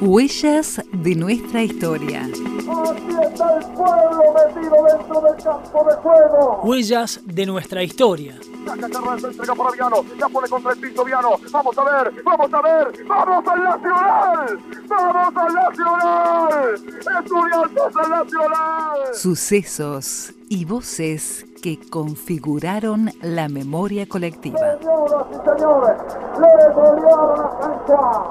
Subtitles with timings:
[0.00, 2.22] Huellas de nuestra historia.
[2.22, 6.60] Aquí está el pueblo metido dentro del campo de juego.
[6.64, 8.38] Huellas de nuestra historia.
[8.64, 10.04] Saca Carranza, entrega para Viano.
[10.18, 11.30] La pone contra el piso Viano.
[11.50, 13.06] Vamos a ver, vamos a ver.
[13.06, 14.58] ¡Vamos al Nacional!
[14.88, 16.74] ¡Vamos al Nacional!
[16.74, 19.14] ¡Estudiantes al Nacional!
[19.14, 24.58] Sucesos y voces que configuraron la memoria colectiva.
[24.58, 25.96] Señoras y señores,
[26.38, 27.48] le golearon a
[27.86, 28.22] Juan.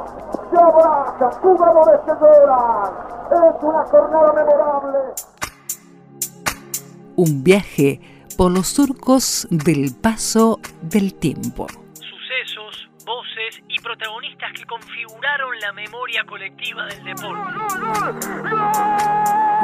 [0.51, 2.93] Se abrazan, jugadores que lloran.
[3.31, 4.99] Es una jornada memorable.
[7.15, 8.01] Un viaje
[8.37, 11.67] por los surcos del paso del tiempo.
[11.93, 17.53] Sucesos, voces y protagonistas que configuraron la memoria colectiva del deporte.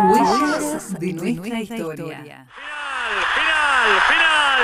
[0.10, 2.48] Huellas de nuestra historia.
[3.36, 4.62] Final, final.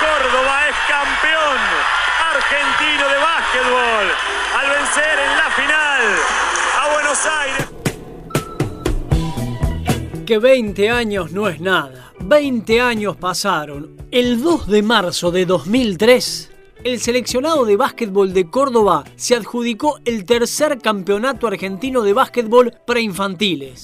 [0.00, 1.58] Córdoba es campeón
[2.34, 4.06] argentino de básquetbol
[4.58, 6.02] al vencer en la final
[6.80, 7.66] a Buenos Aires.
[10.26, 12.13] Que 20 años no es nada.
[12.34, 13.96] 20 años pasaron.
[14.10, 16.50] El 2 de marzo de 2003,
[16.82, 23.82] el seleccionado de básquetbol de Córdoba se adjudicó el tercer campeonato argentino de básquetbol preinfantiles.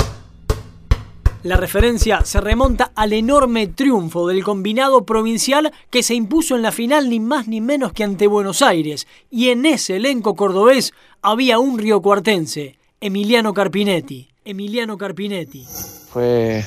[1.44, 6.72] La referencia se remonta al enorme triunfo del combinado provincial que se impuso en la
[6.72, 11.60] final ni más ni menos que ante Buenos Aires, y en ese elenco cordobés había
[11.60, 14.28] un riocuartense, Emiliano Carpinetti.
[14.44, 15.64] Emiliano Carpinetti.
[16.12, 16.64] Fue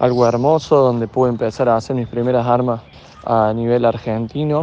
[0.00, 2.80] algo hermoso donde pude empezar a hacer mis primeras armas
[3.24, 4.62] a nivel argentino.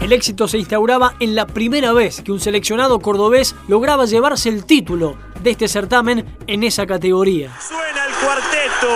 [0.00, 4.64] El éxito se instauraba en la primera vez que un seleccionado cordobés lograba llevarse el
[4.64, 7.50] título de este certamen en esa categoría.
[7.60, 8.92] Suena el cuarteto,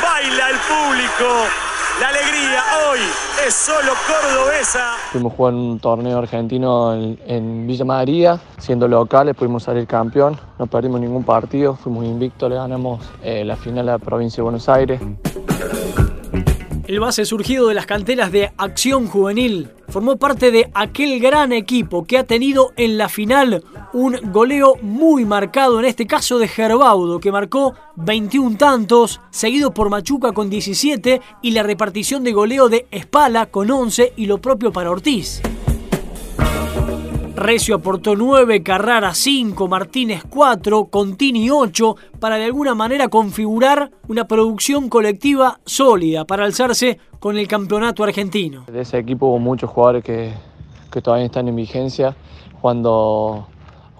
[0.00, 1.63] baila el público.
[2.00, 2.98] La alegría hoy
[3.46, 4.96] es solo cordobesa.
[5.12, 10.36] Fuimos a jugar un torneo argentino en, en Villa María, siendo locales, pudimos salir campeón,
[10.58, 14.42] no perdimos ningún partido, fuimos invictos, le ganamos eh, la final a la provincia de
[14.42, 15.00] Buenos Aires.
[16.86, 22.04] El base surgido de las canteras de Acción Juvenil formó parte de aquel gran equipo
[22.04, 23.62] que ha tenido en la final
[23.94, 29.88] un goleo muy marcado, en este caso de Gerbaudo, que marcó 21 tantos, seguido por
[29.88, 34.72] Machuca con 17 y la repartición de goleo de Espala con 11 y lo propio
[34.72, 35.40] para Ortiz.
[37.36, 44.26] Recio aportó 9, Carrara 5, Martínez 4, Contini 8, para de alguna manera configurar una
[44.26, 48.64] producción colectiva sólida para alzarse con el campeonato argentino.
[48.70, 50.32] De ese equipo hubo muchos jugadores que,
[51.02, 52.14] todavía están en vigencia,
[52.60, 53.48] jugando,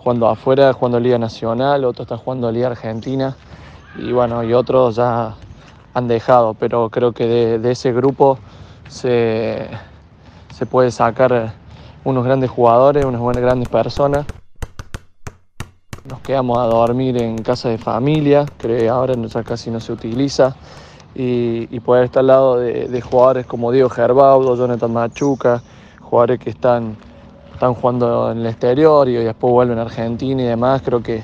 [0.04, 3.34] jugando afuera, jugando Liga Nacional, otros están jugando Liga Argentina
[3.97, 5.34] y bueno, y otros ya
[5.94, 7.26] han dejado, pero creo que
[7.59, 8.38] de, ese grupo
[8.87, 9.66] se,
[10.53, 11.54] se puede sacar
[12.04, 14.26] unos grandes jugadores, unas buenas grandes personas.
[16.06, 20.54] Nos quedamos a dormir en casa de familia, que ahora ya casi no se utiliza,
[21.14, 25.62] y, y poder estar al lado de, de jugadores como Diego Gerbaudo, Jonathan Machuca,
[26.00, 26.97] jugadores que están,
[27.54, 31.22] están jugando en el exterior y después vuelven a Argentina y demás, creo que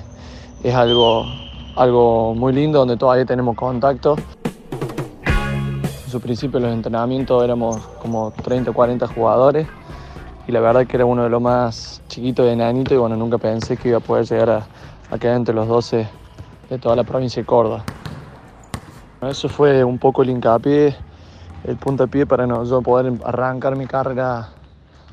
[0.63, 1.25] es algo,
[1.77, 4.17] algo muy lindo donde todavía tenemos contacto.
[5.27, 9.67] En su principio los entrenamientos éramos como 30 o 40 jugadores
[10.47, 13.39] y la verdad que era uno de los más chiquitos de enanito y bueno, nunca
[13.39, 14.67] pensé que iba a poder llegar a,
[15.11, 16.09] a quedar entre los 12
[16.71, 17.83] de toda la provincia de Córdoba.
[19.23, 20.95] Eso fue un poco el hincapié,
[21.65, 24.51] el puntapié para no, yo poder arrancar mi carrera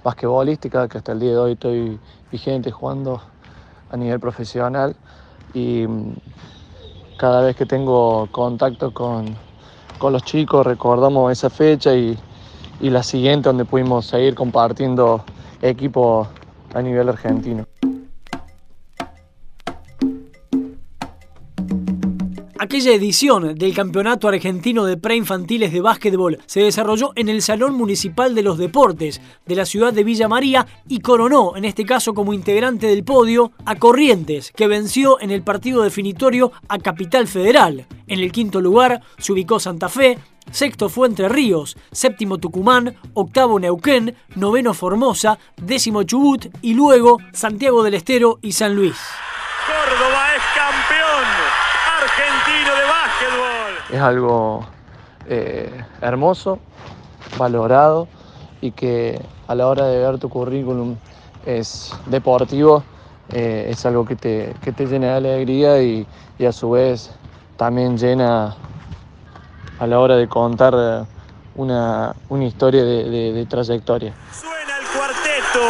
[0.08, 2.00] basquetbolística, que hasta el día de hoy estoy
[2.32, 3.22] vigente jugando
[3.92, 4.96] a nivel profesional
[5.54, 6.14] y mm,
[7.18, 9.36] cada vez que tengo contacto con,
[10.00, 12.18] con los chicos recordamos esa fecha y,
[12.80, 15.26] y la siguiente donde pudimos seguir compartiendo
[15.62, 16.26] equipo
[16.74, 17.66] a nivel argentino.
[22.60, 28.34] Aquella edición del Campeonato Argentino de Preinfantiles de Básquetbol se desarrolló en el Salón Municipal
[28.34, 32.34] de los Deportes de la ciudad de Villa María y coronó, en este caso como
[32.34, 37.86] integrante del podio, a Corrientes, que venció en el partido definitorio a Capital Federal.
[38.08, 40.18] En el quinto lugar se ubicó Santa Fe,
[40.50, 47.84] Sexto fue Entre Ríos, séptimo Tucumán, octavo Neuquén, noveno Formosa, décimo Chubut y luego Santiago
[47.84, 48.98] del Estero y San Luis.
[49.68, 50.98] Córdoba es campeón
[52.48, 53.96] argentino de básquetbol.
[53.96, 54.66] Es algo
[55.30, 56.60] eh, hermoso,
[57.38, 58.08] valorado
[58.62, 60.96] y que a la hora de ver tu currículum
[61.46, 62.84] es deportivo,
[63.32, 66.06] eh, es algo que te, que te llena de alegría y,
[66.38, 67.12] y a su vez
[67.56, 68.56] también llena
[69.80, 71.06] a la hora de contar
[71.56, 74.14] una, una historia de, de- de trayectoria.
[74.32, 75.66] Suena el cuarteto,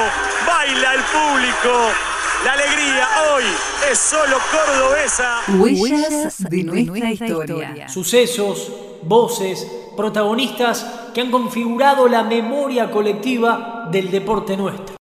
[0.45, 2.06] baila el público.
[2.45, 3.43] La alegría hoy
[3.91, 5.41] es solo cordobesa.
[5.57, 7.89] Huellas de nuestra historia.
[7.89, 14.95] Sucesos, voces, protagonistas que han configurado la memoria colectiva del deporte nuestro.